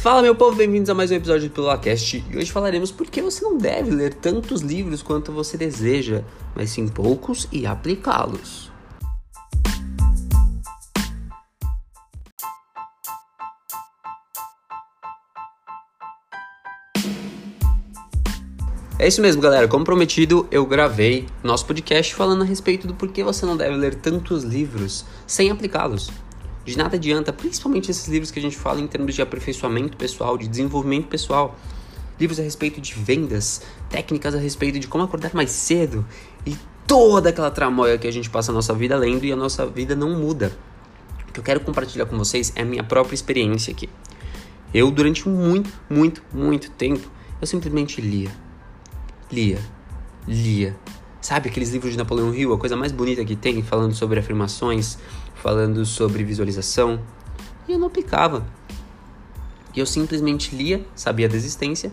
[0.00, 3.20] Fala meu povo, bem-vindos a mais um episódio do Pilolacast e hoje falaremos por que
[3.20, 6.24] você não deve ler tantos livros quanto você deseja,
[6.56, 8.72] mas sim poucos e aplicá-los.
[18.98, 19.68] É isso mesmo, galera.
[19.68, 23.96] Como prometido, eu gravei nosso podcast falando a respeito do porquê você não deve ler
[23.96, 26.10] tantos livros sem aplicá-los.
[26.64, 30.36] De nada adianta, principalmente esses livros que a gente fala em termos de aperfeiçoamento pessoal,
[30.36, 31.56] de desenvolvimento pessoal.
[32.18, 36.04] Livros a respeito de vendas, técnicas a respeito de como acordar mais cedo
[36.46, 39.66] e toda aquela tramóia que a gente passa a nossa vida lendo e a nossa
[39.66, 40.52] vida não muda.
[41.28, 43.88] O que eu quero compartilhar com vocês é a minha própria experiência aqui.
[44.74, 48.30] Eu, durante muito, muito, muito tempo, eu simplesmente lia
[49.32, 49.58] lia,
[50.26, 50.76] lia.
[51.20, 54.96] Sabe aqueles livros de Napoleão Hill, a coisa mais bonita que tem, falando sobre afirmações,
[55.34, 56.98] falando sobre visualização?
[57.68, 58.46] E eu não aplicava.
[59.76, 61.92] Eu simplesmente lia, sabia da existência,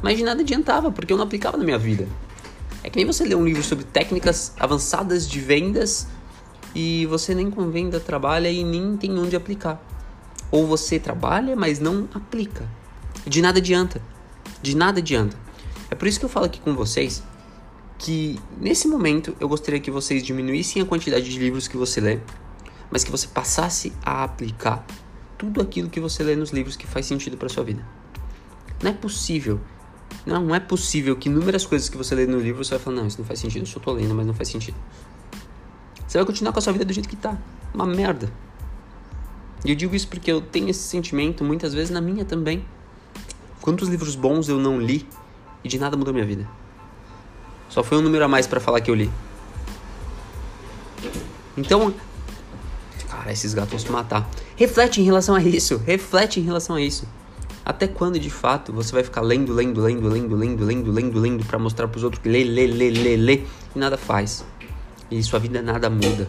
[0.00, 2.06] mas de nada adiantava, porque eu não aplicava na minha vida.
[2.84, 6.06] É que nem você lê um livro sobre técnicas avançadas de vendas
[6.72, 9.82] e você nem com venda trabalha e nem tem onde aplicar.
[10.48, 12.66] Ou você trabalha, mas não aplica.
[13.26, 14.00] De nada adianta.
[14.62, 15.36] De nada adianta.
[15.90, 17.22] É por isso que eu falo aqui com vocês
[18.00, 22.18] que nesse momento eu gostaria que vocês diminuíssem a quantidade de livros que você lê,
[22.90, 24.86] mas que você passasse a aplicar
[25.36, 27.86] tudo aquilo que você lê nos livros que faz sentido para sua vida.
[28.82, 29.60] Não é possível,
[30.24, 33.06] não, é possível que inúmeras coisas que você lê no livro você vai falar, não,
[33.06, 34.78] isso não faz sentido, eu só tô lendo, mas não faz sentido.
[36.08, 37.36] Você vai continuar com a sua vida do jeito que tá,
[37.74, 38.32] uma merda.
[39.62, 42.64] E eu digo isso porque eu tenho esse sentimento muitas vezes na minha também.
[43.60, 45.06] Quantos livros bons eu não li
[45.62, 46.48] e de nada mudou minha vida.
[47.70, 49.10] Só foi um número a mais para falar que eu li.
[51.56, 51.94] Então,
[53.08, 54.28] cara, esses gatos vão se matar.
[54.56, 57.06] Reflete em relação a isso, reflete em relação a isso.
[57.64, 61.44] Até quando de fato você vai ficar lendo, lendo, lendo, lendo, lendo, lendo, lendo, lendo
[61.44, 63.42] para mostrar para os outros que lê, lê, lê, lê, lê
[63.74, 64.44] e nada faz.
[65.10, 66.28] E sua vida nada muda.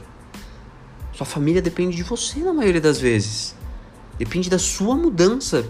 [1.13, 3.55] Sua família depende de você na maioria das vezes.
[4.17, 5.65] Depende da sua mudança.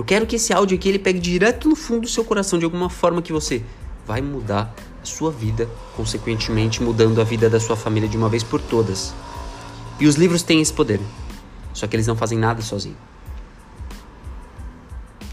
[0.00, 2.64] Eu quero que esse áudio aqui ele pegue direto no fundo do seu coração de
[2.64, 3.62] alguma forma que você
[4.06, 8.42] vai mudar a sua vida, consequentemente mudando a vida da sua família de uma vez
[8.42, 9.12] por todas.
[10.00, 10.98] E os livros têm esse poder.
[11.74, 12.96] Só que eles não fazem nada sozinhos.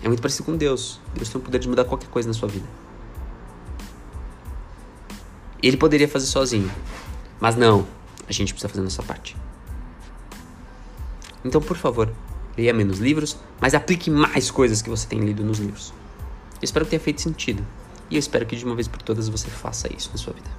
[0.03, 1.00] É muito parecido com Deus.
[1.16, 2.67] Deus tem o poder de mudar qualquer coisa na sua vida.
[5.63, 6.69] Ele poderia fazer sozinho.
[7.39, 7.88] Mas não,
[8.27, 9.38] a gente precisa fazer a nossa parte.
[11.45, 12.11] Então, por favor,
[12.57, 15.94] leia menos livros, mas aplique mais coisas que você tem lido nos livros.
[16.56, 17.66] Eu espero que tenha feito sentido.
[18.09, 20.50] E eu espero que de uma vez por todas você faça isso na sua vida.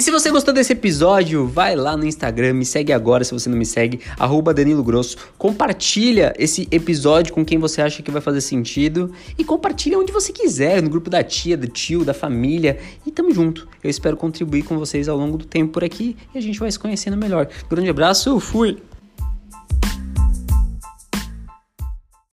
[0.00, 3.50] E se você gostou desse episódio, vai lá no Instagram, me segue agora se você
[3.50, 5.14] não me segue, arroba Danilo Grosso.
[5.36, 10.32] Compartilha esse episódio com quem você acha que vai fazer sentido e compartilha onde você
[10.32, 12.78] quiser, no grupo da tia, do tio, da família.
[13.04, 13.68] E tamo junto.
[13.84, 16.72] Eu espero contribuir com vocês ao longo do tempo por aqui e a gente vai
[16.72, 17.46] se conhecendo melhor.
[17.68, 18.78] Grande abraço, fui!